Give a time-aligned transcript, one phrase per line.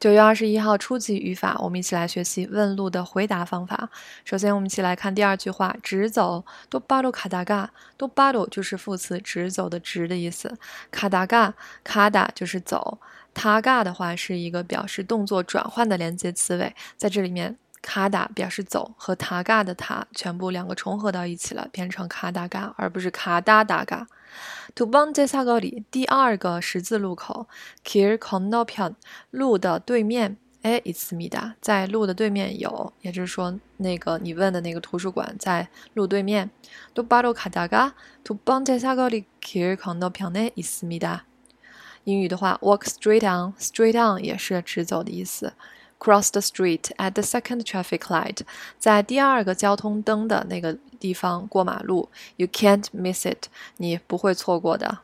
[0.00, 3.88] 九月二十一号初级语法，我们一起来学习问路的回答方法。
[4.24, 6.44] 首先，我们一起来看第二句话：直走。
[6.68, 10.58] 多巴鲁卡达嘎，多巴鲁就是副词，直走的直的意思。
[10.90, 12.98] 卡达嘎，卡达就是走。
[13.32, 24.06] 塔嘎的话是一个表示动作转换的连接词尾，在这里面，卡达表示走和塔嘎的塔全部两个重合到一起了，变成卡达嘎，而不是卡达达嘎。
[24.74, 27.48] 土邦在萨格里第二个十字路口
[27.84, 28.94] ，kir konopian
[29.30, 36.48] 路的对面，哎，伊斯米达在路的对面有，也就是说，那个你问的那个图书馆在路对面。
[36.94, 41.24] 都巴罗卡达嘎，土邦在萨格里 kir konopian 呢，伊斯米达。
[42.04, 45.52] 英语的话，walk straight on，straight on 也是直走的意思。
[46.01, 48.41] Cross the street at the second traffic light，
[48.77, 52.09] 在第二个交通灯的那个地方过马路。
[52.35, 54.99] You can't miss it，你不会错过的。